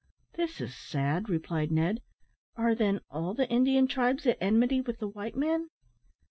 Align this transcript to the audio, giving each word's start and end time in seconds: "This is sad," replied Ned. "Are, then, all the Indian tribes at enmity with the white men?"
"This 0.33 0.59
is 0.59 0.75
sad," 0.75 1.29
replied 1.29 1.71
Ned. 1.71 2.01
"Are, 2.55 2.73
then, 2.73 3.01
all 3.11 3.35
the 3.35 3.47
Indian 3.51 3.85
tribes 3.87 4.25
at 4.25 4.39
enmity 4.41 4.81
with 4.81 4.97
the 4.97 5.07
white 5.07 5.35
men?" 5.35 5.69